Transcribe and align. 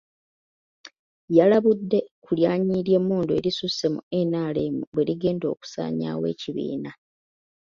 Yalabudde 1.37 1.99
ku 2.23 2.31
lyanyi 2.39 2.75
ly'emmundu 2.87 3.31
erisusse 3.39 3.85
mu 3.93 4.01
NRM 4.29 4.75
bwe 4.93 5.03
ligenda 5.07 5.45
okusanyaawo 5.53 6.25
ekibiina. 6.33 6.91